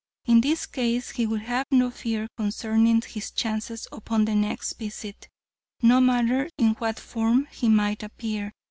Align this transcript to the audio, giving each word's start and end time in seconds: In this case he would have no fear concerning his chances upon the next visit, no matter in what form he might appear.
In 0.25 0.41
this 0.41 0.65
case 0.65 1.11
he 1.11 1.27
would 1.27 1.41
have 1.43 1.67
no 1.69 1.91
fear 1.91 2.27
concerning 2.35 3.03
his 3.03 3.29
chances 3.29 3.87
upon 3.91 4.25
the 4.25 4.33
next 4.33 4.73
visit, 4.79 5.29
no 5.83 6.01
matter 6.01 6.49
in 6.57 6.71
what 6.79 6.99
form 6.99 7.47
he 7.51 7.69
might 7.69 8.01
appear. 8.01 8.51